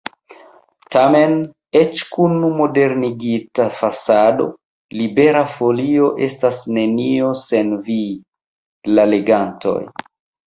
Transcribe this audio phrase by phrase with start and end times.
[0.93, 1.33] Tamen,
[1.79, 4.47] eĉ kun modernigita fasado,
[5.01, 7.99] Libera Folio estas nenio sen vi,
[8.97, 9.77] la legantoj.